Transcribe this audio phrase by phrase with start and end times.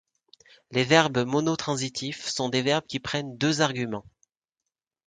[0.71, 4.03] Les verbes monotransitifs sont des verbes qui prennent deux arguments.